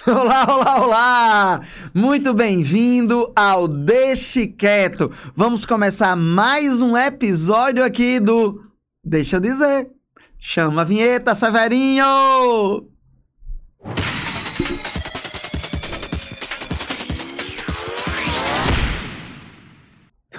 Olá, 0.06 0.46
olá, 0.48 0.80
olá! 0.82 1.60
Muito 1.92 2.32
bem-vindo 2.32 3.30
ao 3.36 3.68
Deixe 3.68 4.46
Quieto. 4.46 5.12
Vamos 5.36 5.66
começar 5.66 6.16
mais 6.16 6.80
um 6.80 6.96
episódio 6.96 7.84
aqui 7.84 8.18
do 8.18 8.64
Deixa 9.04 9.36
eu 9.36 9.40
dizer. 9.40 9.90
Chama 10.38 10.80
a 10.80 10.84
vinheta, 10.84 11.34
Severinho! 11.34 12.88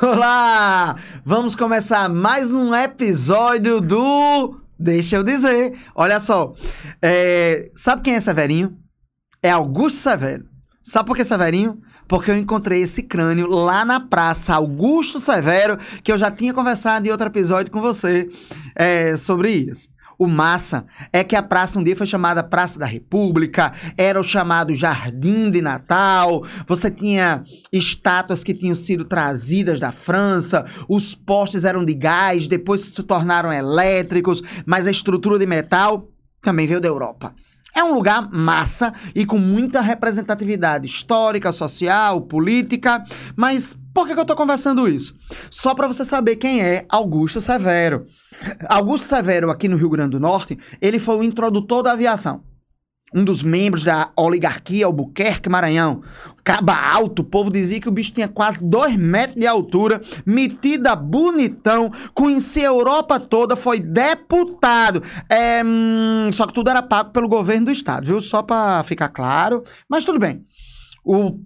Olá! 0.02 0.96
Vamos 1.24 1.56
começar 1.56 2.10
mais 2.10 2.52
um 2.52 2.74
episódio 2.74 3.80
do 3.80 4.60
Deixa 4.80 5.18
eu 5.18 5.24
dizer. 5.24 5.78
Olha 5.94 6.20
só, 6.20 6.56
é, 7.00 7.70
sabe 7.76 8.02
quem 8.02 8.16
é 8.16 8.22
Severinho? 8.22 8.82
É 9.44 9.50
Augusto 9.50 9.98
Severo. 9.98 10.46
Sabe 10.84 11.08
por 11.08 11.16
que 11.16 11.26
Severinho? 11.26 11.82
Porque 12.08 12.30
eu 12.30 12.38
encontrei 12.38 12.84
esse 12.84 13.02
crânio 13.02 13.48
lá 13.48 13.84
na 13.84 14.00
praça 14.00 14.54
Augusto 14.54 15.20
Severo, 15.20 15.80
que 16.04 16.12
eu 16.12 16.18
já 16.18 16.30
tinha 16.30 16.54
conversado 16.54 17.08
em 17.08 17.12
outro 17.12 17.28
episódio 17.28 17.72
com 17.72 17.82
você 17.82 18.30
é, 18.76 19.18
sobre 19.18 19.50
isso. 19.50 19.90
O 20.20 20.28
massa 20.28 20.86
é 21.12 21.24
que 21.24 21.36
a 21.36 21.42
praça 21.42 21.80
um 21.80 21.84
dia 21.84 21.96
foi 21.96 22.06
chamada 22.06 22.44
Praça 22.44 22.78
da 22.78 22.86
República, 22.86 23.74
era 23.98 24.20
o 24.20 24.24
chamado 24.24 24.76
Jardim 24.76 25.50
de 25.50 25.64
Natal, 25.64 26.46
você 26.68 26.92
tinha 26.92 27.42
estátuas 27.74 28.44
que 28.44 28.54
tinham 28.54 28.76
sido 28.76 29.04
trazidas 29.04 29.80
da 29.80 29.92
França, 29.92 30.64
os 30.88 31.16
postes 31.16 31.66
eram 31.66 31.84
de 31.84 31.96
gás, 31.96 32.48
depois 32.48 32.82
se 32.82 33.02
tornaram 33.02 33.52
elétricos, 33.52 34.44
mas 34.64 34.86
a 34.86 34.92
estrutura 34.92 35.40
de 35.40 35.48
metal 35.48 36.08
também 36.44 36.68
veio 36.68 36.80
da 36.80 36.88
Europa. 36.88 37.34
É 37.74 37.84
um 37.84 37.94
lugar 37.94 38.30
massa 38.32 38.94
e 39.16 39.26
com 39.26 39.38
muita 39.38 39.80
representatividade 39.80 40.86
histórica, 40.86 41.52
social, 41.52 42.22
política. 42.22 43.04
Mas 43.36 43.78
por 43.94 44.06
que, 44.06 44.14
eu 44.14 44.22
estou 44.22 44.36
conversando 44.36 44.88
isso? 44.88 45.16
Só 45.50 45.74
para 45.74 45.88
você 45.88 46.04
saber 46.04 46.36
quem 46.36 46.62
é 46.62 46.86
Augusto 46.90 47.40
Severo. 47.40 48.06
Augusto 48.68 49.08
Severo, 49.08 49.50
aqui 49.50 49.68
no 49.68 49.78
Rio 49.78 49.90
Grande 49.90 50.12
do 50.12 50.20
Norte, 50.20 50.58
ele 50.82 51.00
foi 51.00 51.18
o 51.18 51.24
introdutor 51.24 51.84
da 51.84 51.94
aviação. 51.94 52.44
Um 53.14 53.26
dos 53.26 53.44
membros 53.44 53.84
da 53.84 54.10
oligarquia 54.16 54.86
Albuquerque 54.86 55.50
Maranhão. 55.50 56.02
Caba 56.44 56.74
alto, 56.74 57.22
o 57.22 57.26
povo 57.26 57.52
dizia 57.52 57.80
que 57.80 57.90
o 57.90 57.92
bicho 57.92 58.14
tinha 58.14 58.28
quase 58.28 58.64
dois 58.64 58.96
metros 58.96 59.38
de 59.38 59.46
altura, 59.46 60.02
metida 60.26 60.96
bonitão, 60.96 61.92
conhecia 62.14 62.64
a 62.64 62.74
Europa 62.74 63.20
toda, 63.20 63.56
foi 63.56 63.80
deputado. 63.80 65.04
É, 65.30 65.62
hum, 65.64 66.30
só 66.32 66.48
que 66.48 66.54
tudo 66.54 66.70
era 66.70 66.82
pago 66.82 67.12
pelo 67.12 67.28
governo 67.28 67.66
do 67.66 67.72
estado, 67.72 68.08
viu? 68.08 68.22
Só 68.22 68.42
para 68.42 68.84
ficar 68.84 69.10
claro. 69.10 69.64
Mas 69.90 70.06
tudo 70.06 70.18
bem. 70.18 70.44
O, 71.04 71.40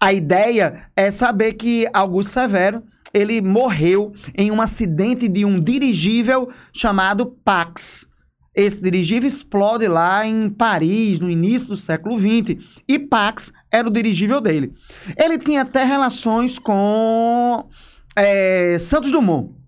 a 0.00 0.12
ideia 0.12 0.88
é 0.96 1.10
saber 1.10 1.52
que 1.54 1.86
Augusto 1.92 2.32
Severo 2.32 2.82
ele 3.14 3.40
morreu 3.40 4.12
em 4.36 4.50
um 4.50 4.60
acidente 4.60 5.28
de 5.28 5.44
um 5.44 5.60
dirigível 5.60 6.48
chamado 6.72 7.26
Pax. 7.44 8.06
Esse 8.54 8.82
dirigível 8.82 9.28
explode 9.28 9.88
lá 9.88 10.26
em 10.26 10.50
Paris, 10.50 11.18
no 11.18 11.30
início 11.30 11.68
do 11.68 11.76
século 11.76 12.18
XX, 12.18 12.56
e 12.86 12.98
Pax 12.98 13.52
era 13.70 13.88
o 13.88 13.90
dirigível 13.90 14.40
dele. 14.40 14.74
Ele 15.16 15.38
tinha 15.38 15.62
até 15.62 15.84
relações 15.84 16.58
com 16.58 17.66
é, 18.14 18.76
Santos 18.78 19.10
Dumont. 19.10 19.61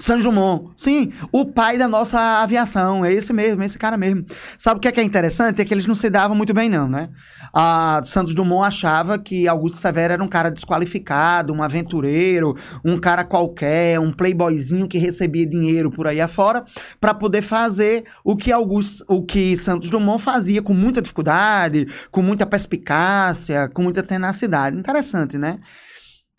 Santos 0.00 0.24
Dumont, 0.24 0.70
sim, 0.76 1.12
o 1.32 1.44
pai 1.44 1.76
da 1.76 1.88
nossa 1.88 2.40
aviação, 2.40 3.04
é 3.04 3.12
esse 3.12 3.32
mesmo, 3.32 3.64
esse 3.64 3.76
cara 3.76 3.96
mesmo. 3.96 4.24
Sabe 4.56 4.78
o 4.78 4.80
que 4.80 4.86
é, 4.86 4.92
que 4.92 5.00
é 5.00 5.02
interessante? 5.02 5.60
É 5.60 5.64
que 5.64 5.74
eles 5.74 5.86
não 5.86 5.94
se 5.94 6.08
davam 6.08 6.36
muito 6.36 6.54
bem, 6.54 6.70
não, 6.70 6.88
né? 6.88 7.10
A 7.52 8.00
Santos 8.04 8.32
Dumont 8.32 8.64
achava 8.64 9.18
que 9.18 9.48
Augusto 9.48 9.78
Severo 9.78 10.12
era 10.12 10.22
um 10.22 10.28
cara 10.28 10.50
desqualificado, 10.50 11.52
um 11.52 11.62
aventureiro, 11.62 12.54
um 12.84 12.96
cara 12.96 13.24
qualquer, 13.24 13.98
um 13.98 14.12
playboyzinho 14.12 14.86
que 14.86 14.98
recebia 14.98 15.44
dinheiro 15.44 15.90
por 15.90 16.06
aí 16.06 16.20
afora, 16.20 16.64
para 17.00 17.12
poder 17.12 17.42
fazer 17.42 18.04
o 18.24 18.36
que 18.36 18.52
Augusto, 18.52 19.04
o 19.08 19.24
que 19.24 19.56
Santos 19.56 19.90
Dumont 19.90 20.22
fazia 20.22 20.62
com 20.62 20.74
muita 20.74 21.02
dificuldade, 21.02 21.88
com 22.12 22.22
muita 22.22 22.46
perspicácia, 22.46 23.68
com 23.68 23.82
muita 23.82 24.04
tenacidade. 24.04 24.78
Interessante, 24.78 25.36
né? 25.36 25.58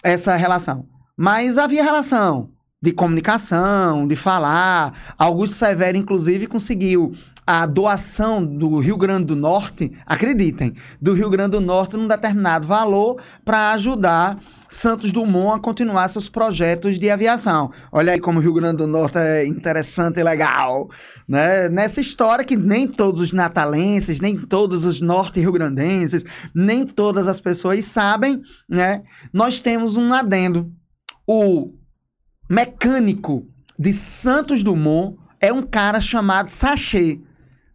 Essa 0.02 0.38
relação. 0.38 0.86
Mas 1.18 1.58
havia 1.58 1.84
relação 1.84 2.58
de 2.82 2.94
comunicação, 2.94 4.08
de 4.08 4.16
falar. 4.16 5.16
Augusto 5.18 5.56
Severo, 5.56 5.98
inclusive, 5.98 6.48
conseguiu 6.48 7.12
a 7.46 7.66
doação 7.66 8.46
do 8.46 8.78
Rio 8.78 8.96
Grande 8.96 9.26
do 9.26 9.36
Norte, 9.36 9.92
acreditem, 10.06 10.76
do 11.02 11.14
Rio 11.14 11.30
Grande 11.30 11.52
do 11.52 11.62
Norte 11.62 11.98
num 11.98 12.08
determinado 12.08 12.68
valor 12.68 13.20
para 13.44 13.72
ajudar 13.72 14.40
Santos 14.70 15.12
Dumont 15.12 15.58
a 15.58 15.60
continuar 15.60 16.08
seus 16.10 16.30
projetos 16.30 17.00
de 17.00 17.10
aviação. 17.10 17.72
Olha 17.92 18.14
aí 18.14 18.20
como 18.20 18.38
o 18.40 18.42
Rio 18.42 18.54
Grande 18.54 18.78
do 18.78 18.88
Norte 18.88 19.18
é 19.18 19.46
interessante 19.46 20.20
e 20.20 20.24
legal. 20.24 20.90
Né? 21.28 21.68
Nessa 21.70 22.00
história 22.00 22.46
que 22.46 22.56
nem 22.56 22.88
todos 22.88 23.20
os 23.20 23.34
natalenses, 23.34 24.22
nem 24.22 24.38
todos 24.38 24.86
os 24.86 25.02
norte-rio-grandenses, 25.02 26.24
nem 26.54 26.86
todas 26.86 27.28
as 27.28 27.42
pessoas 27.42 27.84
sabem, 27.86 28.42
né? 28.70 29.02
nós 29.34 29.60
temos 29.60 29.96
um 29.96 30.14
adendo. 30.14 30.72
O 31.26 31.79
mecânico 32.50 33.48
de 33.78 33.94
Santos 33.94 34.64
Dumont 34.64 35.18
é 35.40 35.54
um 35.54 35.62
cara 35.62 36.02
chamado 36.02 36.50
Sachê. 36.50 37.20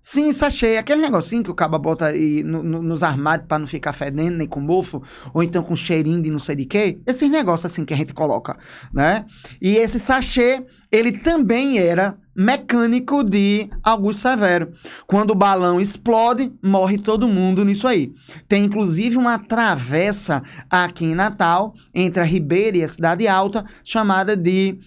Sim, 0.07 0.31
sachê. 0.33 0.77
Aquele 0.77 1.01
negocinho 1.01 1.43
que 1.43 1.51
o 1.51 1.55
cabo 1.55 1.79
bota 1.79 2.09
aí 2.09 2.43
no, 2.43 2.63
no, 2.63 2.83
nos 2.83 3.03
armários 3.03 3.49
para 3.49 3.59
não 3.59 3.67
ficar 3.67 3.95
fedendo 3.95 4.37
nem 4.37 4.47
com 4.47 4.61
mofo, 4.61 5.03
ou 5.33 5.43
então 5.43 5.63
com 5.63 5.75
cheirinho 5.75 6.21
de 6.21 6.29
não 6.29 6.39
sei 6.39 6.57
de 6.57 6.67
quê. 6.67 7.01
Esses 7.07 7.31
negócios 7.31 7.73
assim 7.73 7.87
que 7.87 7.95
a 7.95 7.97
gente 7.97 8.13
coloca, 8.13 8.55
né? 8.93 9.25
E 9.63 9.79
esse 9.79 9.99
sachê, 9.99 10.63
ele 10.93 11.11
também 11.11 11.79
era 11.79 12.19
mecânico 12.35 13.23
de 13.23 13.69
Augusto 13.83 14.23
Severo. 14.23 14.73
Quando 15.07 15.31
o 15.31 15.35
balão 15.35 15.81
explode, 15.81 16.53
morre 16.63 16.99
todo 16.99 17.29
mundo 17.29 17.65
nisso 17.65 17.87
aí. 17.87 18.13
Tem 18.49 18.65
inclusive 18.65 19.17
uma 19.17 19.39
travessa 19.39 20.43
aqui 20.69 21.07
em 21.07 21.15
Natal, 21.15 21.75
entre 21.95 22.23
a 22.23 22.27
Ribeira 22.27 22.77
e 22.77 22.83
a 22.83 22.89
Cidade 22.89 23.29
Alta, 23.29 23.65
chamada 23.85 24.37
de 24.37 24.79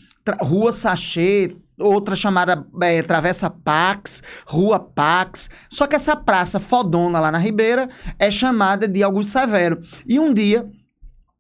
Rua 0.42 0.72
Sachê, 0.72 1.56
outra 1.80 2.16
chamada 2.16 2.66
é, 2.82 3.02
Travessa 3.02 3.50
Pax, 3.50 4.24
Rua 4.46 4.80
Pax. 4.80 5.50
Só 5.70 5.88
que 5.88 5.96
essa 5.96 6.16
praça 6.16 6.60
fodona 6.60 7.20
lá 7.20 7.32
na 7.32 7.38
Ribeira 7.38 7.90
é 8.18 8.32
chamada 8.32 8.88
de 8.88 9.04
Augusto 9.04 9.32
Severo. 9.32 9.80
E 10.06 10.20
um 10.20 10.34
dia 10.34 10.70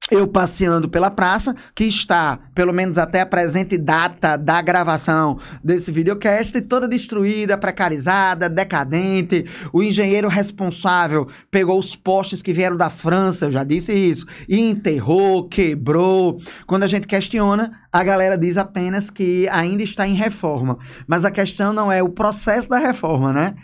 eu 0.09 0.27
passeando 0.27 0.87
pela 0.87 1.11
praça, 1.11 1.55
que 1.75 1.83
está, 1.83 2.39
pelo 2.55 2.73
menos 2.73 2.97
até 2.97 3.21
a 3.21 3.25
presente 3.25 3.77
data 3.77 4.37
da 4.37 4.61
gravação 4.61 5.37
desse 5.63 5.91
videocast, 5.91 6.61
toda 6.61 6.87
destruída, 6.87 7.57
precarizada, 7.57 8.49
decadente. 8.49 9.45
O 9.73 9.83
engenheiro 9.83 10.27
responsável 10.27 11.27
pegou 11.51 11.77
os 11.77 11.95
postes 11.95 12.41
que 12.41 12.53
vieram 12.53 12.77
da 12.77 12.89
França, 12.89 13.45
eu 13.45 13.51
já 13.51 13.63
disse 13.63 13.93
isso, 13.93 14.25
e 14.47 14.59
enterrou, 14.59 15.47
quebrou. 15.47 16.39
Quando 16.65 16.83
a 16.83 16.87
gente 16.87 17.07
questiona, 17.07 17.79
a 17.91 18.03
galera 18.03 18.37
diz 18.37 18.57
apenas 18.57 19.09
que 19.09 19.47
ainda 19.49 19.83
está 19.83 20.07
em 20.07 20.13
reforma. 20.13 20.77
Mas 21.05 21.25
a 21.25 21.31
questão 21.31 21.73
não 21.73 21.91
é 21.91 22.01
o 22.01 22.09
processo 22.09 22.69
da 22.69 22.77
reforma, 22.77 23.33
né? 23.33 23.55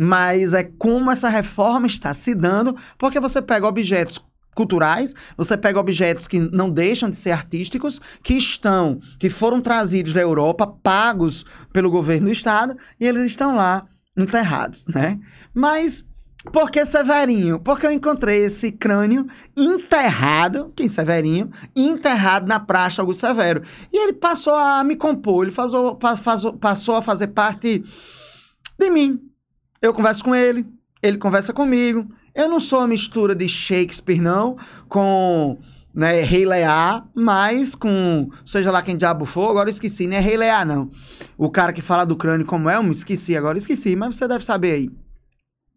Mas 0.00 0.54
é 0.54 0.62
como 0.62 1.10
essa 1.10 1.28
reforma 1.28 1.88
está 1.88 2.14
se 2.14 2.32
dando, 2.32 2.76
porque 2.96 3.18
você 3.18 3.42
pega 3.42 3.66
objetos 3.66 4.22
culturais, 4.58 5.14
você 5.36 5.56
pega 5.56 5.78
objetos 5.78 6.26
que 6.26 6.40
não 6.40 6.68
deixam 6.68 7.08
de 7.08 7.14
ser 7.14 7.30
artísticos, 7.30 8.00
que 8.24 8.34
estão, 8.34 8.98
que 9.16 9.30
foram 9.30 9.60
trazidos 9.60 10.12
da 10.12 10.20
Europa, 10.20 10.66
pagos 10.66 11.46
pelo 11.72 11.88
governo 11.88 12.26
do 12.26 12.32
estado, 12.32 12.76
e 12.98 13.06
eles 13.06 13.22
estão 13.26 13.54
lá 13.54 13.86
enterrados, 14.16 14.84
né? 14.88 15.16
Mas 15.54 16.04
por 16.52 16.72
que 16.72 16.84
Severinho? 16.84 17.60
Porque 17.60 17.86
eu 17.86 17.92
encontrei 17.92 18.44
esse 18.46 18.72
crânio 18.72 19.28
enterrado, 19.56 20.72
quem 20.74 20.88
Severinho, 20.88 21.50
enterrado 21.76 22.48
na 22.48 22.58
praça 22.58 23.00
Augusto 23.00 23.20
Severo. 23.20 23.62
E 23.92 23.96
ele 23.96 24.14
passou 24.14 24.56
a 24.56 24.82
me 24.82 24.96
compor, 24.96 25.44
ele 25.44 25.54
passou, 25.54 25.94
passou, 25.94 26.52
passou 26.54 26.96
a 26.96 27.02
fazer 27.02 27.28
parte 27.28 27.84
de 28.76 28.90
mim. 28.90 29.20
Eu 29.80 29.94
converso 29.94 30.24
com 30.24 30.34
ele, 30.34 30.66
ele 31.00 31.16
conversa 31.16 31.52
comigo, 31.52 32.08
eu 32.38 32.48
não 32.48 32.60
sou 32.60 32.78
uma 32.78 32.86
mistura 32.86 33.34
de 33.34 33.48
Shakespeare, 33.48 34.20
não, 34.20 34.56
com 34.88 35.58
né, 35.92 36.22
Rei 36.22 36.46
Lear, 36.46 37.04
mas 37.12 37.74
com, 37.74 38.30
seja 38.46 38.70
lá 38.70 38.80
quem 38.80 38.96
diabo 38.96 39.24
for, 39.24 39.50
agora 39.50 39.68
eu 39.68 39.72
esqueci, 39.72 40.06
não 40.06 40.16
é 40.16 40.20
Rei 40.20 40.36
Lear, 40.36 40.64
não. 40.64 40.88
O 41.36 41.50
cara 41.50 41.72
que 41.72 41.82
fala 41.82 42.06
do 42.06 42.14
crânio 42.14 42.46
como 42.46 42.70
é, 42.70 42.76
eu 42.76 42.82
me 42.84 42.92
esqueci, 42.92 43.36
agora 43.36 43.58
esqueci, 43.58 43.96
mas 43.96 44.14
você 44.14 44.28
deve 44.28 44.44
saber 44.44 44.72
aí. 44.72 44.90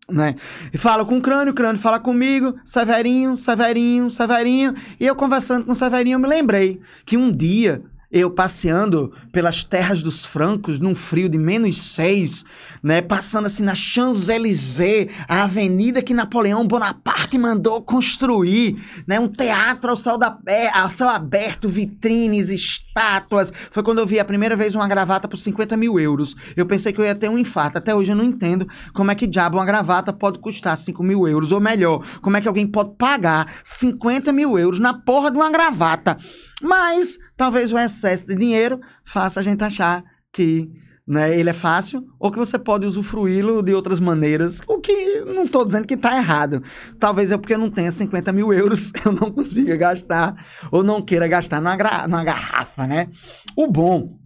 Né? 0.08 0.36
E 0.72 0.78
fala 0.78 1.04
com 1.04 1.18
o 1.18 1.22
crânio, 1.22 1.52
o 1.52 1.56
crânio 1.56 1.82
fala 1.82 2.00
comigo, 2.00 2.54
Severinho, 2.64 3.36
Severinho, 3.36 4.08
Severinho, 4.12 4.76
e 5.00 5.08
eu 5.08 5.16
conversando 5.16 5.66
com 5.66 5.72
o 5.72 5.76
Severinho, 5.76 6.16
eu 6.16 6.20
me 6.20 6.28
lembrei 6.28 6.80
que 7.08 7.18
um 7.18 7.32
dia 7.32 7.82
eu 8.12 8.30
passeando 8.30 9.14
pelas 9.32 9.64
terras 9.64 10.02
dos 10.02 10.26
francos 10.26 10.80
num 10.80 10.94
frio 10.94 11.30
de 11.30 11.38
menos 11.38 11.78
seis, 11.78 12.44
né? 12.84 13.02
Passando 13.02 13.46
assim 13.46 13.64
na 13.64 13.74
Champs-Élysées, 13.74 15.10
a 15.28 15.44
avenida 15.44 16.02
que 16.02 16.14
Napoleão 16.14 16.68
Bonaparte 16.68 17.38
mandou 17.38 17.82
construir, 17.82 18.78
né? 19.08 19.20
Um 19.20 19.28
teatro 19.28 19.92
ao 19.92 19.96
céu, 19.96 20.18
da, 20.18 20.38
ao 20.74 20.90
céu 20.90 21.08
aberto, 21.08 21.70
vitrines, 21.70 22.50
estátuas. 22.92 23.52
Foi 23.72 23.82
quando 23.82 24.00
eu 24.00 24.06
vi 24.06 24.20
a 24.20 24.26
primeira 24.26 24.56
vez 24.56 24.76
uma 24.76 24.88
gravata 24.88 25.28
por 25.28 25.38
50 25.38 25.76
mil 25.78 26.00
euros. 26.00 26.36
Eu 26.56 26.66
pensei 26.66 26.92
que 26.92 27.00
eu 27.00 27.06
ia 27.06 27.16
ter 27.16 27.30
um 27.30 27.38
infarto. 27.38 27.78
Até 27.78 27.96
hoje 27.96 28.12
eu 28.12 28.16
não 28.16 28.24
entendo 28.24 28.68
como 28.94 29.10
é 29.12 29.16
que 29.16 29.26
diabo 29.26 29.58
uma 29.58 29.66
gravata 29.66 30.14
pode 30.14 30.40
custar 30.40 30.78
5 30.78 31.02
mil 31.02 31.28
euros. 31.28 31.52
Ou 31.52 31.60
melhor, 31.60 32.06
como 32.22 32.38
é 32.38 32.42
que 32.42 32.48
alguém 32.48 32.68
pode 32.68 32.96
pagar 32.98 33.52
50 33.64 34.32
mil 34.32 34.60
euros 34.60 34.80
na 34.80 34.94
porra 34.94 35.32
de 35.32 35.38
uma 35.38 35.50
gravata. 35.50 36.18
Mas 36.62 37.18
talvez 37.36 37.72
o 37.72 37.78
excesso 37.78 38.28
de 38.28 38.36
dinheiro 38.36 38.80
faça 39.04 39.40
a 39.40 39.44
gente 39.44 39.64
achar 39.64 40.04
que 40.32 40.70
né, 41.12 41.38
ele 41.38 41.50
é 41.50 41.54
fácil 41.54 42.08
ou 42.18 42.32
que 42.32 42.40
você 42.40 42.58
pode 42.58 42.88
usufruí-lo 42.88 43.62
de 43.62 43.74
outras 43.74 44.00
maneiras, 44.00 44.62
o 44.66 44.80
que 44.80 45.20
não 45.26 45.44
estou 45.44 45.66
dizendo 45.66 45.86
que 45.86 45.96
está 45.96 46.16
errado. 46.16 46.64
Talvez 46.98 47.34
é 47.34 47.38
porque 47.38 47.54
eu 47.54 47.58
não 47.58 47.70
tenha 47.70 47.92
50 47.92 48.32
mil 48.32 48.54
euros, 48.54 48.94
eu 49.06 49.12
não 49.12 49.30
consiga 49.30 49.76
gastar 49.76 50.34
ou 50.72 50.84
não 50.84 51.02
queira 51.02 51.28
gastar 51.28 51.60
numa, 51.60 51.76
numa 52.08 52.24
garrafa, 52.24 52.88
né? 52.88 53.10
O 53.58 53.68
bom 53.68 54.18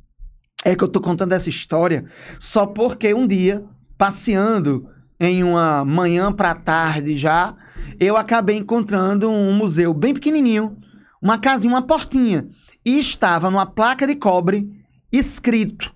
é 0.63 0.75
que 0.75 0.83
eu 0.83 0.87
estou 0.87 1.01
contando 1.01 1.31
essa 1.33 1.49
história 1.49 2.05
só 2.39 2.67
porque 2.67 3.11
um 3.15 3.25
dia, 3.25 3.65
passeando 3.97 4.87
em 5.19 5.43
uma 5.43 5.83
manhã 5.83 6.31
para 6.31 6.53
tarde 6.53 7.17
já, 7.17 7.55
eu 7.99 8.15
acabei 8.15 8.57
encontrando 8.57 9.27
um 9.27 9.53
museu 9.53 9.91
bem 9.91 10.13
pequenininho 10.13 10.77
uma 11.19 11.39
casinha, 11.39 11.73
uma 11.73 11.81
portinha. 11.81 12.47
E 12.85 12.99
estava 12.99 13.49
numa 13.49 13.65
placa 13.65 14.05
de 14.05 14.13
cobre 14.13 14.69
escrito: 15.11 15.94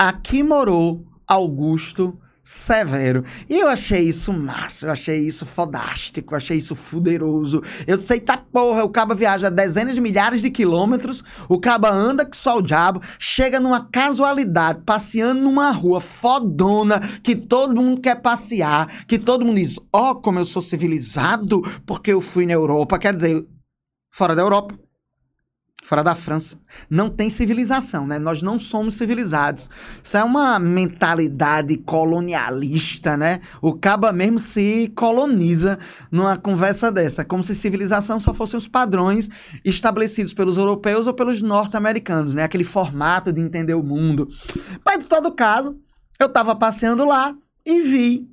Aqui 0.00 0.44
morou 0.44 1.04
Augusto 1.26 2.16
Severo. 2.44 3.24
E 3.50 3.58
eu 3.58 3.68
achei 3.68 4.02
isso 4.02 4.32
massa, 4.32 4.86
eu 4.86 4.92
achei 4.92 5.18
isso 5.18 5.44
fodástico, 5.44 6.32
eu 6.32 6.36
achei 6.36 6.56
isso 6.56 6.76
fuderoso. 6.76 7.64
Eu 7.84 8.00
sei, 8.00 8.20
tá 8.20 8.36
porra, 8.36 8.84
o 8.84 8.90
caba 8.90 9.12
viaja 9.12 9.50
dezenas 9.50 9.96
de 9.96 10.00
milhares 10.00 10.40
de 10.40 10.50
quilômetros, 10.50 11.24
o 11.48 11.58
caba 11.58 11.90
anda 11.90 12.24
que 12.24 12.36
só 12.36 12.58
o 12.58 12.62
diabo, 12.62 13.02
chega 13.18 13.58
numa 13.58 13.88
casualidade, 13.90 14.82
passeando 14.86 15.42
numa 15.42 15.72
rua 15.72 16.00
fodona, 16.00 17.00
que 17.20 17.34
todo 17.34 17.74
mundo 17.74 18.00
quer 18.00 18.22
passear, 18.22 19.04
que 19.04 19.18
todo 19.18 19.44
mundo 19.44 19.56
diz, 19.56 19.80
ó, 19.92 20.12
oh, 20.12 20.14
como 20.14 20.38
eu 20.38 20.46
sou 20.46 20.62
civilizado, 20.62 21.60
porque 21.84 22.12
eu 22.12 22.20
fui 22.20 22.46
na 22.46 22.52
Europa. 22.52 23.00
Quer 23.00 23.16
dizer, 23.16 23.44
fora 24.12 24.36
da 24.36 24.42
Europa, 24.42 24.78
fora 25.82 26.02
da 26.04 26.14
França, 26.14 26.58
não 26.90 27.08
tem 27.08 27.30
civilização, 27.30 28.06
né? 28.06 28.18
Nós 28.18 28.42
não 28.42 28.60
somos 28.60 28.94
civilizados. 28.94 29.70
Isso 30.02 30.16
é 30.16 30.24
uma 30.24 30.58
mentalidade 30.58 31.76
colonialista, 31.78 33.16
né? 33.16 33.40
O 33.62 33.72
caba 33.72 34.12
mesmo 34.12 34.38
se 34.38 34.92
coloniza 34.94 35.78
numa 36.10 36.36
conversa 36.36 36.92
dessa, 36.92 37.24
como 37.24 37.42
se 37.42 37.54
civilização 37.54 38.20
só 38.20 38.34
fossem 38.34 38.58
os 38.58 38.68
padrões 38.68 39.30
estabelecidos 39.64 40.34
pelos 40.34 40.58
europeus 40.58 41.06
ou 41.06 41.14
pelos 41.14 41.40
norte-americanos, 41.40 42.34
né? 42.34 42.42
Aquele 42.42 42.64
formato 42.64 43.32
de 43.32 43.40
entender 43.40 43.74
o 43.74 43.82
mundo. 43.82 44.28
Mas, 44.84 44.98
de 44.98 45.04
todo 45.06 45.32
caso, 45.32 45.78
eu 46.20 46.26
estava 46.26 46.54
passeando 46.54 47.04
lá 47.04 47.34
e 47.64 47.80
vi 47.80 48.28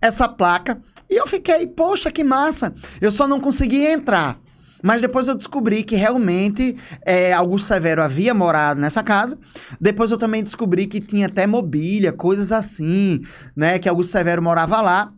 essa 0.00 0.28
placa 0.28 0.80
e 1.10 1.16
eu 1.16 1.26
fiquei, 1.26 1.66
poxa, 1.66 2.10
que 2.10 2.22
massa! 2.22 2.72
Eu 3.00 3.10
só 3.10 3.26
não 3.26 3.40
consegui 3.40 3.84
entrar 3.84 4.38
mas 4.82 5.00
depois 5.00 5.28
eu 5.28 5.34
descobri 5.34 5.82
que 5.82 5.94
realmente 5.94 6.76
é, 7.04 7.32
Augusto 7.32 7.68
Severo 7.68 8.02
havia 8.02 8.34
morado 8.34 8.80
nessa 8.80 9.02
casa. 9.02 9.38
Depois 9.80 10.10
eu 10.10 10.18
também 10.18 10.42
descobri 10.42 10.86
que 10.86 11.00
tinha 11.00 11.26
até 11.26 11.46
mobília, 11.46 12.12
coisas 12.12 12.50
assim, 12.50 13.20
né? 13.56 13.78
Que 13.78 13.88
Augusto 13.88 14.12
Severo 14.12 14.42
morava 14.42 14.80
lá 14.80 15.12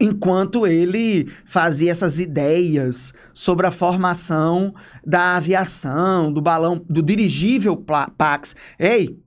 enquanto 0.00 0.66
ele 0.66 1.30
fazia 1.46 1.90
essas 1.90 2.18
ideias 2.18 3.12
sobre 3.32 3.66
a 3.66 3.70
formação 3.70 4.74
da 5.06 5.36
aviação, 5.36 6.32
do 6.32 6.42
balão, 6.42 6.84
do 6.88 7.02
dirigível 7.02 7.76
Pax. 7.76 8.54
Ei, 8.78 9.18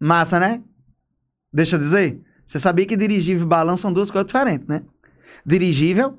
massa, 0.00 0.40
né? 0.40 0.62
Deixa 1.52 1.76
eu 1.76 1.80
dizer. 1.80 2.20
Você 2.46 2.58
sabia 2.58 2.86
que 2.86 2.96
dirigível 2.96 3.44
e 3.44 3.46
balão 3.46 3.76
são 3.76 3.92
duas 3.92 4.10
coisas 4.10 4.26
diferentes, 4.26 4.66
né? 4.66 4.82
Dirigível 5.44 6.18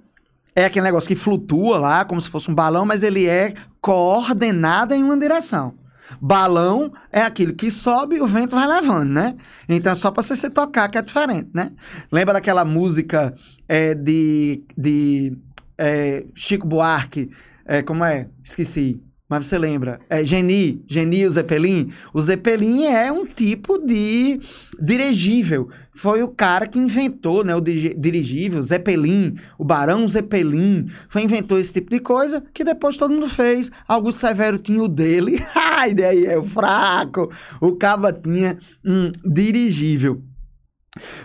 é 0.55 0.65
aquele 0.65 0.85
negócio 0.85 1.07
que 1.07 1.15
flutua 1.15 1.79
lá, 1.79 2.05
como 2.05 2.21
se 2.21 2.29
fosse 2.29 2.49
um 2.49 2.55
balão, 2.55 2.85
mas 2.85 3.03
ele 3.03 3.27
é 3.27 3.53
coordenado 3.81 4.93
em 4.93 5.03
uma 5.03 5.17
direção. 5.17 5.75
Balão 6.21 6.93
é 7.11 7.21
aquilo 7.21 7.53
que 7.53 7.71
sobe 7.71 8.17
e 8.17 8.21
o 8.21 8.27
vento 8.27 8.55
vai 8.55 8.67
levando, 8.67 9.09
né? 9.09 9.35
Então, 9.67 9.95
só 9.95 10.11
para 10.11 10.21
você 10.21 10.35
se 10.35 10.49
tocar 10.49 10.89
que 10.89 10.97
é 10.97 11.01
diferente, 11.01 11.49
né? 11.53 11.71
Lembra 12.11 12.33
daquela 12.33 12.63
música 12.63 13.33
é, 13.67 13.93
de, 13.93 14.63
de 14.77 15.37
é, 15.77 16.25
Chico 16.35 16.67
Buarque? 16.67 17.31
É, 17.65 17.81
como 17.81 18.03
é? 18.03 18.27
Esqueci. 18.43 19.01
Mas 19.33 19.47
você 19.47 19.57
lembra? 19.57 19.99
É 20.07 20.23
Geni, 20.23 20.85
Geni 20.87 21.25
o 21.25 21.31
Zeppelin. 21.31 21.91
O 22.13 22.21
Zeppelin 22.21 22.83
é 22.83 23.11
um 23.11 23.25
tipo 23.25 23.79
de 23.79 24.39
dirigível. 24.79 25.69
Foi 25.91 26.21
o 26.21 26.27
cara 26.27 26.67
que 26.67 26.77
inventou 26.77 27.43
né, 27.43 27.55
o 27.55 27.59
dirigível, 27.59 28.61
Zeppelin, 28.61 29.35
o 29.57 29.65
Barão 29.65 30.07
Zeppelin. 30.07 30.87
Foi 31.09 31.23
inventou 31.23 31.57
esse 31.57 31.73
tipo 31.73 31.89
de 31.89 31.99
coisa 31.99 32.43
que 32.53 32.63
depois 32.63 32.95
todo 32.95 33.11
mundo 33.11 33.27
fez. 33.27 33.71
Augusto 33.87 34.19
Severo 34.19 34.59
tinha 34.59 34.83
o 34.83 34.87
dele. 34.87 35.43
Ai, 35.55 35.95
daí 35.95 36.27
é 36.27 36.37
o 36.37 36.45
fraco. 36.45 37.31
O 37.59 37.75
Caba 37.75 38.13
tinha 38.13 38.55
um 38.85 39.11
dirigível. 39.25 40.21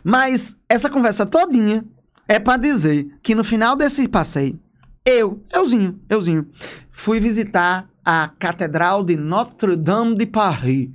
Mas 0.03 0.57
essa 0.67 0.89
conversa 0.89 1.27
todinha 1.27 1.85
é 2.27 2.39
para 2.39 2.57
dizer 2.57 3.07
que 3.23 3.35
no 3.35 3.45
final 3.45 3.77
desse 3.77 4.09
passeio, 4.09 4.59
eu, 5.05 5.43
euzinho, 5.53 5.99
euzinho, 6.09 6.47
fui 6.91 7.19
visitar 7.19 7.89
a 8.11 8.27
Catedral 8.39 9.05
de 9.05 9.19
Notre-Dame 9.19 10.15
de 10.17 10.25
Paris. 10.25 10.89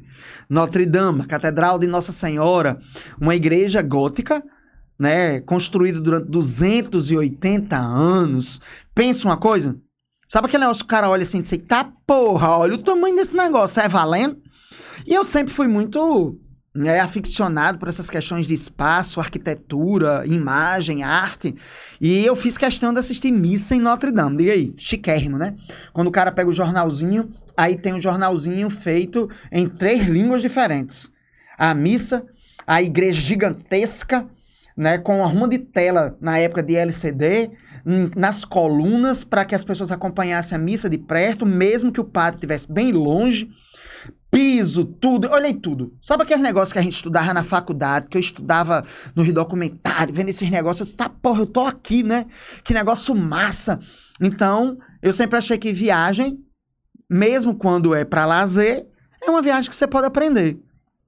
Notre-Dame, 0.49 1.27
Catedral 1.27 1.77
de 1.77 1.85
Nossa 1.85 2.11
Senhora, 2.11 2.79
uma 3.21 3.35
igreja 3.35 3.83
gótica, 3.83 4.43
né, 4.97 5.39
construída 5.41 6.01
durante 6.01 6.31
280 6.31 7.77
anos. 7.77 8.59
Pensa 8.95 9.27
uma 9.27 9.37
coisa, 9.37 9.75
sabe 10.27 10.47
aquele 10.47 10.63
negócio 10.63 10.83
que 10.83 10.87
o 10.87 10.89
cara 10.89 11.07
olha 11.07 11.21
assim 11.21 11.37
e 11.37 11.41
diz, 11.43 11.55
tá 11.67 11.87
porra, 12.07 12.57
olha 12.57 12.73
o 12.73 12.79
tamanho 12.79 13.15
desse 13.15 13.35
negócio, 13.35 13.79
é 13.79 13.87
valendo? 13.87 14.41
E 15.05 15.13
eu 15.13 15.23
sempre 15.23 15.53
fui 15.53 15.67
muito 15.67 16.35
é 16.75 16.99
aficionado 16.99 17.77
por 17.77 17.87
essas 17.87 18.09
questões 18.09 18.47
de 18.47 18.53
espaço, 18.53 19.19
arquitetura, 19.19 20.23
imagem, 20.25 21.03
arte. 21.03 21.55
E 22.01 22.25
eu 22.25 22.35
fiz 22.35 22.57
questão 22.57 22.91
de 22.91 22.99
assistir 22.99 23.31
missa 23.31 23.75
em 23.75 23.79
Notre 23.79 24.11
Dame. 24.11 24.37
Diga 24.37 24.53
aí, 24.53 24.73
chiquérrimo, 24.75 25.37
né? 25.37 25.55
Quando 25.91 26.07
o 26.07 26.11
cara 26.11 26.31
pega 26.31 26.49
o 26.49 26.53
jornalzinho, 26.53 27.29
aí 27.55 27.75
tem 27.75 27.93
um 27.93 28.01
jornalzinho 28.01 28.69
feito 28.71 29.29
em 29.51 29.69
três 29.69 30.07
línguas 30.07 30.41
diferentes. 30.41 31.11
A 31.57 31.75
missa, 31.75 32.25
a 32.65 32.81
igreja 32.81 33.21
gigantesca, 33.21 34.27
né, 34.75 34.97
com 34.97 35.19
uma 35.19 35.27
ruma 35.27 35.47
de 35.47 35.59
tela 35.59 36.17
na 36.19 36.39
época 36.39 36.63
de 36.63 36.75
LCD, 36.75 37.51
nas 38.15 38.43
colunas 38.43 39.23
para 39.23 39.45
que 39.45 39.53
as 39.53 39.63
pessoas 39.63 39.91
acompanhassem 39.91 40.55
a 40.55 40.59
missa 40.59 40.89
de 40.89 40.97
perto, 40.97 41.45
mesmo 41.45 41.91
que 41.91 42.01
o 42.01 42.03
padre 42.03 42.37
estivesse 42.37 42.71
bem 42.71 42.91
longe 42.91 43.47
piso, 44.33 44.83
tudo, 44.83 45.29
olhei 45.29 45.53
tudo. 45.53 45.95
Sabe 46.01 46.23
aquele 46.23 46.41
negócio 46.41 46.73
que 46.73 46.79
a 46.79 46.81
gente 46.81 46.95
estudava 46.95 47.35
na 47.35 47.43
faculdade, 47.43 48.09
que 48.09 48.17
eu 48.17 48.19
estudava 48.19 48.83
no 49.15 49.21
Rio 49.21 49.35
Documentário, 49.35 50.11
vendo 50.11 50.29
esses 50.29 50.49
negócios, 50.49 50.89
eu, 50.89 50.95
tá, 50.95 51.07
porra, 51.07 51.41
eu 51.41 51.45
tô 51.45 51.61
aqui, 51.61 52.01
né? 52.01 52.25
Que 52.63 52.73
negócio 52.73 53.13
massa. 53.13 53.79
Então, 54.19 54.75
eu 55.03 55.13
sempre 55.13 55.37
achei 55.37 55.55
que 55.55 55.71
viagem, 55.71 56.39
mesmo 57.07 57.53
quando 57.53 57.93
é 57.93 58.03
para 58.03 58.25
lazer, 58.25 58.87
é 59.21 59.29
uma 59.29 59.41
viagem 59.41 59.69
que 59.69 59.75
você 59.75 59.85
pode 59.85 60.07
aprender. 60.07 60.59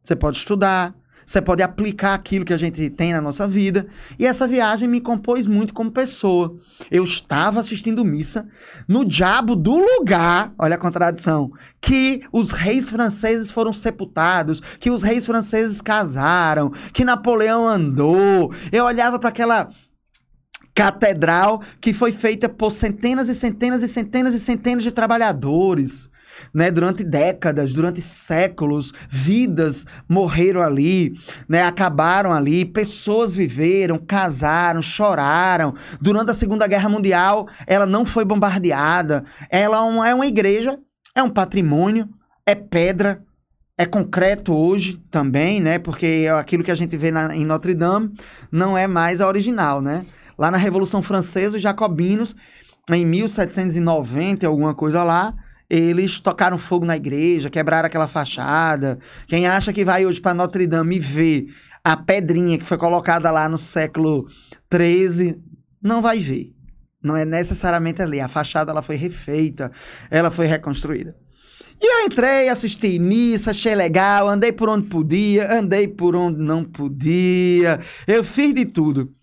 Você 0.03 0.15
pode 0.15 0.37
estudar, 0.37 0.93
você 1.25 1.41
pode 1.41 1.63
aplicar 1.63 2.13
aquilo 2.13 2.45
que 2.45 2.53
a 2.53 2.57
gente 2.57 2.89
tem 2.89 3.13
na 3.13 3.21
nossa 3.21 3.47
vida. 3.47 3.87
E 4.19 4.25
essa 4.25 4.47
viagem 4.47 4.87
me 4.87 5.01
compôs 5.01 5.47
muito 5.47 5.73
como 5.73 5.91
pessoa. 5.91 6.55
Eu 6.91 7.03
estava 7.03 7.59
assistindo 7.59 8.05
missa 8.05 8.47
no 8.87 9.03
diabo 9.03 9.55
do 9.55 9.75
lugar, 9.75 10.53
olha 10.57 10.75
a 10.75 10.79
contradição, 10.79 11.51
que 11.81 12.21
os 12.31 12.51
reis 12.51 12.89
franceses 12.89 13.51
foram 13.51 13.73
sepultados, 13.73 14.59
que 14.79 14.91
os 14.91 15.01
reis 15.01 15.25
franceses 15.25 15.81
casaram, 15.81 16.71
que 16.93 17.03
Napoleão 17.03 17.67
andou. 17.67 18.53
Eu 18.71 18.85
olhava 18.85 19.17
para 19.17 19.29
aquela 19.29 19.69
catedral 20.75 21.61
que 21.79 21.93
foi 21.93 22.11
feita 22.11 22.49
por 22.49 22.69
centenas 22.69 23.29
e 23.29 23.33
centenas 23.33 23.81
e 23.81 23.87
centenas 23.87 24.33
e 24.33 24.39
centenas 24.39 24.83
de 24.83 24.91
trabalhadores 24.91 26.09
né? 26.53 26.71
Durante 26.71 27.03
décadas, 27.03 27.73
durante 27.73 28.01
séculos, 28.01 28.93
vidas 29.09 29.85
morreram 30.07 30.61
ali, 30.61 31.13
né? 31.47 31.63
Acabaram 31.63 32.31
ali, 32.31 32.65
pessoas 32.65 33.35
viveram, 33.35 33.97
casaram, 33.97 34.81
choraram. 34.81 35.73
Durante 36.01 36.31
a 36.31 36.33
Segunda 36.33 36.67
Guerra 36.67 36.89
Mundial, 36.89 37.47
ela 37.65 37.85
não 37.85 38.05
foi 38.05 38.25
bombardeada. 38.25 39.23
Ela 39.49 39.77
é 40.07 40.13
uma 40.13 40.27
igreja, 40.27 40.77
é 41.13 41.23
um 41.23 41.29
patrimônio 41.29 42.09
é 42.45 42.53
pedra, 42.53 43.23
é 43.77 43.85
concreto 43.85 44.53
hoje 44.53 45.01
também, 45.09 45.59
né? 45.59 45.79
Porque 45.79 46.27
aquilo 46.37 46.63
que 46.63 46.71
a 46.71 46.75
gente 46.75 46.95
vê 46.95 47.11
na, 47.11 47.35
em 47.35 47.43
Notre 47.43 47.73
Dame 47.73 48.13
não 48.51 48.77
é 48.77 48.87
mais 48.87 49.19
a 49.19 49.27
original, 49.27 49.81
né? 49.81 50.05
Lá 50.37 50.51
na 50.51 50.57
Revolução 50.57 51.01
Francesa, 51.01 51.57
os 51.57 51.63
jacobinos, 51.63 52.35
em 52.91 53.03
1790, 53.05 54.45
alguma 54.45 54.75
coisa 54.75 55.03
lá, 55.03 55.33
eles 55.69 56.19
tocaram 56.19 56.57
fogo 56.57 56.85
na 56.85 56.95
igreja, 56.95 57.49
quebraram 57.49 57.87
aquela 57.87 58.07
fachada. 58.07 58.99
Quem 59.27 59.47
acha 59.47 59.73
que 59.73 59.85
vai 59.85 60.05
hoje 60.05 60.21
para 60.21 60.33
Notre 60.33 60.67
Dame 60.67 60.97
e 60.97 60.99
vê 60.99 61.47
a 61.83 61.95
pedrinha 61.95 62.57
que 62.57 62.65
foi 62.65 62.77
colocada 62.77 63.29
lá 63.31 63.47
no 63.47 63.57
século 63.57 64.27
XIII, 64.73 65.41
não 65.81 66.01
vai 66.01 66.19
ver. 66.19 66.53
Não 67.01 67.15
é 67.15 67.23
necessariamente 67.23 68.01
ali. 68.01 68.19
A 68.19 68.27
fachada 68.27 68.71
ela 68.71 68.81
foi 68.81 68.95
refeita, 68.95 69.71
ela 70.09 70.31
foi 70.31 70.47
reconstruída. 70.47 71.15
E 71.81 71.85
eu 71.85 72.05
entrei, 72.05 72.49
assisti 72.49 72.97
missa, 72.97 73.51
achei 73.51 73.75
legal, 73.75 74.29
andei 74.29 74.51
por 74.51 74.69
onde 74.69 74.87
podia, 74.87 75.59
andei 75.59 75.87
por 75.87 76.15
onde 76.15 76.39
não 76.39 76.63
podia, 76.63 77.79
eu 78.07 78.23
fiz 78.23 78.53
de 78.53 78.65
tudo. 78.65 79.13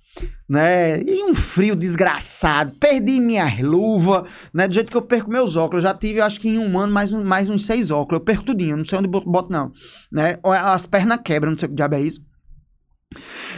Né? 0.49 1.01
E 1.03 1.25
um 1.25 1.35
frio 1.35 1.75
desgraçado, 1.75 2.77
perdi 2.79 3.19
minha 3.19 3.47
luva, 3.63 4.27
né? 4.53 4.69
Do 4.69 4.75
jeito 4.75 4.91
que 4.91 4.97
eu 4.97 5.03
perco 5.03 5.31
meus 5.31 5.57
óculos, 5.57 5.83
já 5.83 5.95
tive, 5.95 6.21
acho 6.21 6.39
que 6.39 6.49
em 6.49 6.59
um 6.59 6.79
ano, 6.79 6.93
mais, 6.93 7.13
mais 7.13 7.49
uns 7.49 7.65
seis 7.65 7.91
óculos, 7.91 8.21
eu 8.21 8.25
perco 8.25 8.45
tudinho, 8.45 8.77
não 8.77 8.85
sei 8.85 8.99
onde 8.99 9.09
boto, 9.09 9.51
não, 9.51 9.73
né? 10.11 10.39
As 10.45 10.85
pernas 10.85 11.21
quebram, 11.25 11.53
não 11.53 11.59
sei 11.59 11.67
o 11.67 11.71
que 11.71 11.77
diabo 11.77 11.95
é 11.95 12.03
isso. 12.03 12.21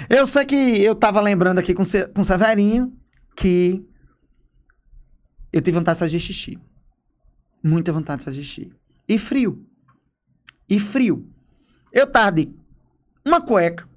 Eu 0.08 0.26
sei 0.26 0.44
que 0.44 0.54
eu 0.54 0.94
tava 0.94 1.20
lembrando 1.20 1.58
aqui 1.58 1.75
com, 1.75 1.82
com 2.14 2.25
Severinho 2.25 2.92
que 3.37 3.84
eu 5.52 5.61
tive 5.61 5.78
vontade 5.78 5.96
de 5.96 6.00
fazer 6.00 6.18
xixi. 6.18 6.58
Muita 7.62 7.92
vontade 7.92 8.18
de 8.18 8.25
fazer 8.25 8.42
xixi. 8.42 8.73
E 9.08 9.18
frio. 9.18 9.64
E 10.68 10.80
frio. 10.80 11.28
Eu 11.92 12.06
tava 12.06 12.32
de 12.32 12.52
uma 13.25 13.40
cueca. 13.40 13.88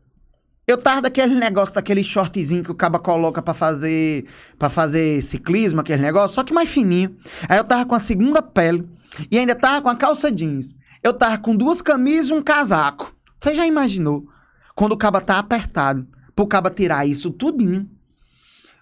Eu 0.69 0.77
tava 0.77 1.03
daquele 1.03 1.33
negócio, 1.33 1.74
daquele 1.74 2.03
shortzinho 2.03 2.62
que 2.62 2.71
o 2.71 2.75
caba 2.75 3.00
coloca 3.00 3.41
para 3.41 3.53
fazer 3.53 4.25
para 4.59 4.67
fazer 4.67 5.21
ciclismo, 5.21 5.79
aquele 5.79 6.01
negócio, 6.01 6.36
só 6.36 6.43
que 6.43 6.53
mais 6.53 6.67
fininho. 6.67 7.15
Aí 7.47 7.57
eu 7.57 7.63
tava 7.63 7.86
com 7.86 7.95
a 7.95 8.00
segunda 8.00 8.41
pele 8.41 8.86
e 9.31 9.39
ainda 9.39 9.55
tava 9.55 9.81
com 9.81 9.88
a 9.88 9.95
calça 9.95 10.29
jeans. 10.29 10.75
Eu 11.01 11.13
tava 11.13 11.38
com 11.38 11.55
duas 11.55 11.81
camisas 11.81 12.31
e 12.31 12.33
um 12.33 12.41
casaco. 12.41 13.15
Você 13.39 13.55
já 13.55 13.65
imaginou? 13.65 14.27
Quando 14.75 14.91
o 14.91 14.97
caba 14.97 15.21
tá 15.21 15.39
apertado, 15.39 16.05
pro 16.36 16.45
caba 16.45 16.69
tirar 16.69 17.07
isso 17.07 17.31
tudinho. 17.31 17.89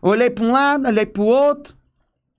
Olhei 0.01 0.31
para 0.31 0.43
um 0.43 0.51
lado, 0.51 0.87
olhei 0.87 1.05
pro 1.05 1.21
outro. 1.21 1.75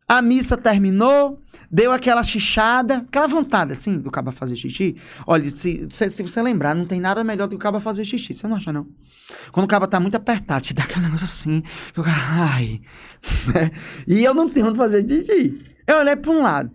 A 0.09 0.21
missa 0.21 0.57
terminou, 0.57 1.41
deu 1.71 1.93
aquela 1.93 2.23
chichada, 2.23 2.99
aquela 2.99 3.27
vontade, 3.27 3.73
assim, 3.73 3.99
do 3.99 4.11
caba 4.11 4.33
fazer 4.33 4.57
xixi. 4.57 4.97
Olha, 5.27 5.49
se, 5.49 5.87
se, 5.91 6.11
se, 6.11 6.23
você 6.23 6.43
lembrar, 6.43 6.75
não 6.75 6.87
tem 6.87 7.01
nada 7.01 7.23
melhor 7.25 7.47
do 7.47 7.51
que 7.51 7.57
o 7.57 7.59
caba 7.59 7.81
fazer 7.81 8.05
xixi. 8.05 8.35
Você 8.35 8.47
não 8.47 8.57
acha, 8.57 8.73
não? 8.73 8.87
Quando 9.53 9.65
o 9.65 9.69
caba 9.69 9.87
tá 9.87 9.99
muito 9.99 10.17
apertado, 10.17 10.65
te 10.65 10.75
dá 10.75 10.85
aquele 10.85 11.07
negócio 11.07 11.25
assim, 11.25 11.63
que 11.93 12.01
o 12.01 12.05
cara, 12.05 12.19
ai. 12.19 12.81
Né? 13.53 13.71
e 14.07 14.23
eu 14.23 14.35
não 14.35 14.49
tenho 14.49 14.69
onde 14.69 14.77
fazer 14.77 15.07
xixi. 15.09 15.59
Eu 15.87 15.99
olhei 15.99 16.17
para 16.17 16.31
um 16.31 16.43
lado, 16.43 16.71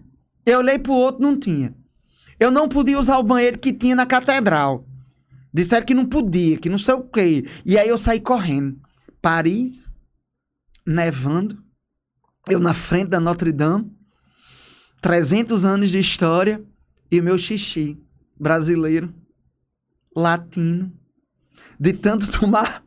eu 0.45 0.59
olhei 0.59 0.79
para 0.79 0.91
o 0.91 0.95
outro, 0.95 1.21
não 1.21 1.37
tinha. 1.37 1.73
Eu 2.39 2.49
não 2.49 2.67
podia 2.67 2.99
usar 2.99 3.17
o 3.19 3.23
banheiro 3.23 3.59
que 3.59 3.71
tinha 3.71 3.95
na 3.95 4.05
catedral. 4.05 4.85
Disseram 5.53 5.85
que 5.85 5.93
não 5.93 6.05
podia, 6.05 6.57
que 6.57 6.69
não 6.69 6.77
sei 6.77 6.95
o 6.95 7.03
quê. 7.03 7.45
E 7.65 7.77
aí 7.77 7.89
eu 7.89 7.97
saí 7.97 8.19
correndo. 8.19 8.79
Paris, 9.21 9.91
nevando 10.85 11.61
eu 12.49 12.59
na 12.59 12.73
frente 12.73 13.09
da 13.09 13.19
Notre 13.19 13.51
Dame, 13.51 13.91
300 15.01 15.65
anos 15.65 15.89
de 15.89 15.99
história, 15.99 16.63
e 17.11 17.19
o 17.19 17.23
meu 17.23 17.37
xixi 17.37 17.99
brasileiro, 18.39 19.13
latino, 20.15 20.93
de 21.79 21.93
tanto 21.93 22.31
tomar 22.39 22.83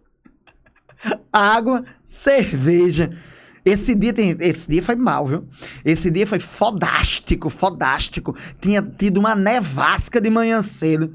água, 1.32 1.84
cerveja. 2.04 3.16
Esse 3.64 3.94
dia, 3.94 4.12
tem, 4.12 4.36
esse 4.40 4.70
dia 4.70 4.82
foi 4.82 4.94
mal, 4.94 5.26
viu? 5.26 5.48
Esse 5.84 6.10
dia 6.10 6.26
foi 6.26 6.38
fodástico, 6.38 7.48
fodástico. 7.48 8.36
Tinha 8.60 8.82
tido 8.82 9.18
uma 9.18 9.34
nevasca 9.34 10.20
de 10.20 10.28
manhã 10.28 10.60
cedo 10.60 11.14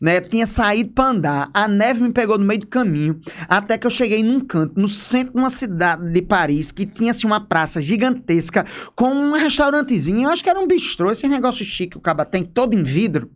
né? 0.00 0.20
Tinha 0.20 0.46
saído 0.46 0.92
para 0.92 1.10
andar, 1.10 1.50
a 1.52 1.68
neve 1.68 2.02
me 2.02 2.12
pegou 2.12 2.38
no 2.38 2.44
meio 2.44 2.60
do 2.60 2.66
caminho, 2.66 3.20
até 3.46 3.76
que 3.76 3.86
eu 3.86 3.90
cheguei 3.90 4.22
num 4.22 4.40
canto, 4.40 4.80
no 4.80 4.88
centro 4.88 5.34
de 5.34 5.38
uma 5.38 5.50
cidade 5.50 6.10
de 6.10 6.22
Paris, 6.22 6.72
que 6.72 6.86
tinha 6.86 7.10
assim 7.10 7.26
uma 7.26 7.40
praça 7.40 7.82
gigantesca 7.82 8.64
com 8.96 9.10
um 9.10 9.32
restaurantezinho, 9.32 10.22
eu 10.22 10.30
acho 10.30 10.42
que 10.42 10.48
era 10.48 10.58
um 10.58 10.66
bistrô, 10.66 11.10
esse 11.10 11.28
negócio 11.28 11.64
chique 11.64 11.90
que 11.90 11.98
o 11.98 12.00
caba 12.00 12.24
tem 12.24 12.44
todo 12.44 12.74
em 12.74 12.82
vidro, 12.82 13.30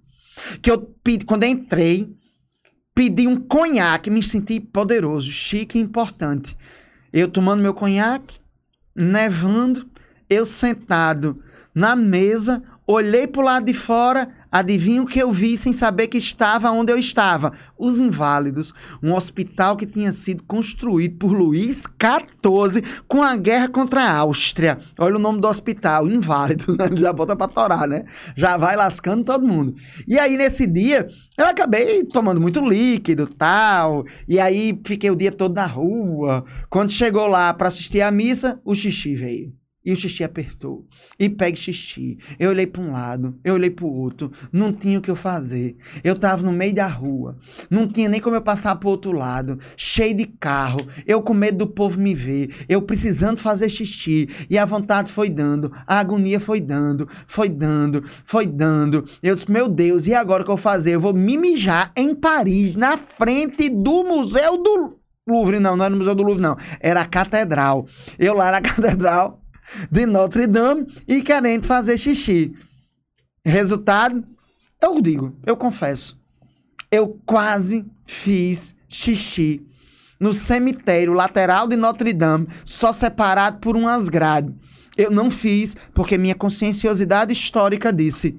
que 0.63 0.71
eu 0.71 0.79
pedi, 1.03 1.25
quando 1.25 1.45
eu 1.45 1.51
entrei, 1.51 2.11
pedi 2.95 3.27
um 3.27 3.37
conhaque, 3.37 4.09
me 4.09 4.23
senti 4.23 4.59
poderoso, 4.59 5.31
chique 5.31 5.79
e 5.79 5.83
importante. 5.83 6.57
Eu 7.13 7.29
tomando 7.29 7.63
meu 7.63 7.75
conhaque, 7.75 8.39
nevando, 8.95 9.89
eu 10.29 10.47
sentado 10.47 11.43
na 11.75 11.97
mesa, 11.97 12.63
olhei 12.87 13.27
pro 13.27 13.43
lado 13.43 13.67
de 13.67 13.75
fora, 13.75 14.29
Adivinha 14.55 15.03
o 15.03 15.07
que 15.07 15.19
eu 15.19 15.33
vi 15.33 15.57
sem 15.57 15.73
saber 15.73 16.07
que 16.07 16.17
estava 16.17 16.71
onde 16.71 16.93
eu 16.93 16.97
estava? 16.97 17.53
Os 17.77 17.99
Inválidos, 17.99 18.73
um 19.03 19.13
hospital 19.13 19.77
que 19.77 19.85
tinha 19.85 20.13
sido 20.13 20.45
construído 20.45 21.19
por 21.19 21.33
Luís 21.33 21.83
XIV 21.83 22.85
com 23.09 23.21
a 23.21 23.35
guerra 23.35 23.69
contra 23.69 24.03
a 24.03 24.17
Áustria. 24.19 24.79
Olha 24.97 25.17
o 25.17 25.19
nome 25.19 25.41
do 25.41 25.49
hospital, 25.49 26.07
Inválidos, 26.07 26.69
né? 26.79 26.89
já 26.93 27.13
bota 27.13 27.35
pra 27.35 27.49
torar, 27.49 27.89
né? 27.89 28.05
Já 28.37 28.57
vai 28.57 28.77
lascando 28.77 29.25
todo 29.25 29.45
mundo. 29.45 29.75
E 30.07 30.21
aí, 30.21 30.37
nesse 30.37 30.69
dia, 30.69 31.09
eu 31.37 31.47
acabei 31.47 32.05
tomando 32.05 32.41
muito 32.41 32.61
líquido 32.61 33.27
tal, 33.27 34.05
e 34.29 34.39
aí 34.39 34.81
fiquei 34.87 35.11
o 35.11 35.17
dia 35.17 35.33
todo 35.33 35.53
na 35.53 35.67
rua. 35.67 36.45
Quando 36.71 36.93
chegou 36.93 37.27
lá 37.27 37.53
para 37.53 37.67
assistir 37.67 38.03
a 38.03 38.11
missa, 38.13 38.61
o 38.65 38.73
xixi 38.73 39.17
veio. 39.17 39.64
E 39.85 39.93
o 39.93 39.97
xixi 39.97 40.25
apertou. 40.25 40.87
E 41.19 41.29
pegue 41.29 41.59
xixi. 41.59 42.17
Eu 42.39 42.51
olhei 42.51 42.67
para 42.67 42.81
um 42.81 42.91
lado, 42.91 43.39
eu 43.45 43.55
olhei 43.55 43.69
para 43.69 43.85
o 43.85 43.93
outro. 43.93 44.33
Não 44.51 44.73
tinha 44.73 44.99
o 44.99 45.03
que 45.03 45.11
eu 45.11 45.17
fazer. 45.17 45.77
Eu 46.03 46.15
estava 46.15 46.43
no 46.43 46.53
meio 46.53 46.75
da 46.75 46.87
rua. 46.87 47.37
Não 47.69 47.87
tinha 47.87 48.09
nem 48.09 48.19
como 48.19 48.35
eu 48.35 48.41
passar 48.41 48.77
para 48.77 48.87
o 48.87 48.91
outro 48.91 49.13
lado. 49.13 49.59
Cheio 49.77 50.17
de 50.17 50.25
carro. 50.25 50.81
Eu 51.07 51.21
com 51.21 51.35
medo 51.35 51.59
do 51.59 51.67
povo 51.67 52.01
me 52.01 52.15
ver. 52.15 52.65
Eu 52.67 52.81
precisando 52.81 53.39
fazer 53.39 53.69
xixi. 53.69 54.27
E 54.49 54.57
a 54.57 54.65
vontade 54.65 55.13
foi 55.13 55.29
dando. 55.29 55.71
A 55.87 55.99
agonia 55.99 56.41
foi 56.41 56.63
dando. 56.63 57.07
Foi 57.27 57.51
dando. 57.51 58.03
Foi 58.25 58.47
dando. 58.47 59.05
Eu 59.23 59.35
disse, 59.35 59.51
meu 59.51 59.69
Deus, 59.69 60.07
e 60.07 60.15
agora 60.15 60.43
o 60.43 60.47
que 60.47 60.51
eu 60.51 60.57
vou 60.57 60.63
fazer? 60.63 60.93
Eu 60.93 61.01
vou 61.01 61.13
me 61.13 61.37
mijar 61.37 61.93
em 61.95 62.15
Paris, 62.15 62.75
na 62.75 62.97
frente 62.97 63.69
do 63.69 64.03
Museu 64.03 64.57
do 64.57 64.99
Louvre. 65.29 65.61
Não, 65.61 65.77
não 65.77 65.85
era 65.85 65.93
no 65.93 65.99
Museu 65.99 66.15
do 66.15 66.23
Louvre, 66.23 66.43
não. 66.43 66.57
Era 66.81 67.03
a 67.03 67.07
Catedral. 67.07 67.87
Eu 68.19 68.35
lá 68.35 68.51
na 68.51 68.61
Catedral 68.63 69.44
de 69.91 70.07
Notre 70.07 70.47
Dame 70.47 70.87
e 71.07 71.23
querendo 71.23 71.67
fazer 71.67 71.99
xixi. 71.99 72.55
Resultado, 73.45 74.25
eu 74.81 75.01
digo, 75.01 75.37
eu 75.45 75.57
confesso, 75.57 76.19
eu 76.91 77.21
quase 77.25 77.85
fiz 78.05 78.77
xixi 78.89 79.67
no 80.21 80.33
cemitério 80.33 81.13
lateral 81.13 81.67
de 81.67 81.77
Notre 81.77 82.13
Dame, 82.13 82.49
só 82.65 82.93
separado 82.93 83.59
por 83.59 83.77
umas 83.77 84.09
grades. 84.09 84.55
Eu 84.97 85.11
não 85.11 85.31
fiz 85.31 85.77
porque 85.93 86.17
minha 86.17 86.35
conscienciosidade 86.35 87.33
histórica 87.33 87.93
disse: 87.93 88.39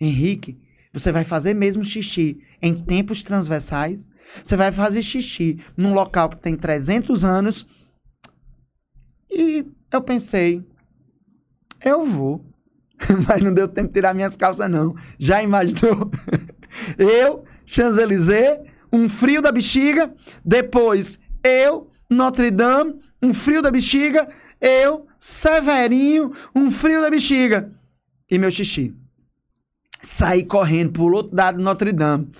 Henrique, 0.00 0.58
você 0.92 1.10
vai 1.10 1.24
fazer 1.24 1.54
mesmo 1.54 1.84
xixi 1.84 2.38
em 2.60 2.74
tempos 2.74 3.22
transversais? 3.22 4.06
Você 4.42 4.56
vai 4.56 4.70
fazer 4.70 5.02
xixi 5.02 5.58
num 5.76 5.92
local 5.92 6.28
que 6.28 6.40
tem 6.40 6.56
300 6.56 7.24
anos? 7.24 7.66
E 9.30 9.64
eu 9.94 10.02
pensei, 10.02 10.64
eu 11.84 12.04
vou. 12.04 12.44
Mas 13.28 13.42
não 13.42 13.52
deu 13.52 13.68
tempo 13.68 13.88
de 13.88 13.94
tirar 13.94 14.14
minhas 14.14 14.36
calças, 14.36 14.70
não. 14.70 14.94
Já 15.18 15.42
imaginou? 15.42 16.10
eu, 16.98 17.44
Champs-Élysées, 17.66 18.60
um 18.92 19.08
frio 19.08 19.42
da 19.42 19.52
bexiga. 19.52 20.14
Depois, 20.44 21.18
eu, 21.44 21.90
Notre 22.08 22.50
Dame, 22.50 23.00
um 23.22 23.34
frio 23.34 23.60
da 23.60 23.70
bexiga. 23.70 24.28
Eu, 24.60 25.06
Severinho, 25.18 26.32
um 26.54 26.70
frio 26.70 27.00
da 27.00 27.10
bexiga. 27.10 27.72
E 28.30 28.38
meu 28.38 28.50
xixi. 28.50 28.94
Saí 30.00 30.44
correndo 30.44 30.92
pro 30.92 31.14
outro 31.14 31.36
lado 31.36 31.58
de 31.58 31.64
Notre 31.64 31.92
Dame. 31.92 32.30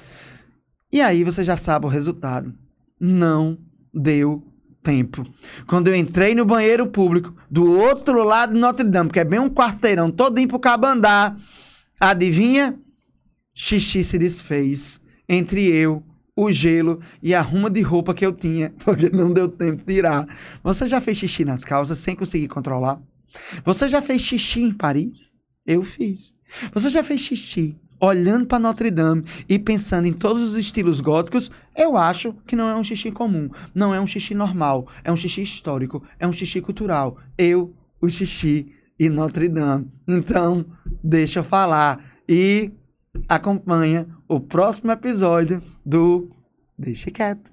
E 0.93 1.01
aí 1.01 1.25
você 1.25 1.43
já 1.45 1.57
sabe 1.57 1.87
o 1.87 1.89
resultado. 1.89 2.55
Não 3.01 3.59
deu 3.93 4.43
tempo. 4.85 5.27
Quando 5.67 5.89
eu 5.89 5.97
entrei 5.97 6.35
no 6.35 6.45
banheiro 6.45 6.87
público, 6.87 7.35
do 7.51 7.73
outro 7.73 8.23
lado 8.23 8.53
de 8.53 8.61
Notre 8.61 8.85
Dame, 8.85 9.11
que 9.11 9.19
é 9.19 9.25
bem 9.25 9.41
um 9.41 9.49
quarteirão 9.49 10.11
todinho 10.11 10.47
pro 10.47 10.61
cabo 10.61 10.87
andar, 10.87 11.37
adivinha? 11.99 12.79
Xixi 13.55 14.05
se 14.05 14.19
desfez 14.19 15.01
entre 15.29 15.67
eu, 15.67 16.05
o 16.37 16.53
gelo 16.53 17.01
e 17.23 17.35
a 17.35 17.41
ruma 17.41 17.71
de 17.71 17.81
roupa 17.81 18.13
que 18.13 18.27
eu 18.27 18.33
tinha, 18.33 18.75
porque 18.85 19.09
não 19.09 19.33
deu 19.33 19.49
tempo 19.49 19.79
de 19.79 19.95
tirar. 19.95 20.27
Você 20.63 20.87
já 20.87 21.01
fez 21.01 21.17
xixi 21.17 21.45
nas 21.45 21.65
calças 21.65 21.99
sem 21.99 22.15
conseguir 22.15 22.49
controlar? 22.49 23.01
Você 23.65 23.89
já 23.89 24.03
fez 24.03 24.21
xixi 24.21 24.61
em 24.61 24.73
Paris? 24.73 25.33
Eu 25.67 25.83
fiz. 25.83 26.35
Você 26.73 26.91
já 26.91 27.03
fez 27.03 27.21
xixi 27.21 27.77
olhando 28.05 28.47
para 28.47 28.59
Notre 28.59 28.91
Dame 28.91 29.25
e 29.49 29.59
pensando 29.59 30.07
em 30.07 30.13
todos 30.13 30.43
os 30.43 30.55
estilos 30.55 31.01
góticos, 31.01 31.51
eu 31.77 31.97
acho 31.97 32.33
que 32.47 32.57
não 32.57 32.69
é 32.69 32.77
um 32.77 32.85
xixi 32.85 33.11
comum, 33.11 33.49
não 33.75 33.95
é 33.95 34.01
um 34.01 34.07
xixi 34.07 34.35
normal, 34.35 34.87
é 35.03 35.13
um 35.13 35.17
xixi 35.17 35.43
histórico, 35.43 36.03
é 36.19 36.27
um 36.27 36.33
xixi 36.33 36.61
cultural. 36.61 37.17
Eu, 37.37 37.75
o 38.01 38.09
xixi 38.09 38.73
e 38.99 39.09
Notre 39.09 39.49
Dame. 39.49 39.91
Então, 40.07 40.65
deixa 41.03 41.41
eu 41.41 41.45
falar 41.45 42.05
e 42.29 42.73
acompanha 43.29 44.07
o 44.29 44.41
próximo 44.41 44.93
episódio 44.93 45.63
do 45.85 46.31
Deixa 46.79 47.11
Quieto. 47.11 47.53